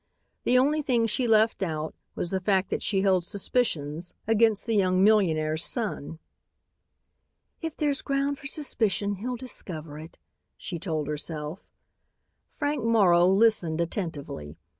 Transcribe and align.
The 0.45 0.57
only 0.57 0.81
thing 0.81 1.05
she 1.05 1.27
left 1.27 1.61
out 1.61 1.93
was 2.15 2.31
the 2.31 2.39
fact 2.39 2.71
that 2.71 2.81
she 2.81 3.03
held 3.03 3.23
suspicions 3.23 4.15
against 4.27 4.65
the 4.65 4.75
young 4.75 5.03
millionaire's 5.03 5.63
son. 5.63 6.17
"If 7.61 7.77
there's 7.77 8.01
ground 8.01 8.39
for 8.39 8.47
suspicion, 8.47 9.17
he'll 9.17 9.35
discover 9.35 9.99
it," 9.99 10.17
she 10.57 10.79
told 10.79 11.05
herself. 11.07 11.59
Frank 12.57 12.83
Morrow 12.83 13.27
listened 13.27 13.79
attentively. 13.79 14.57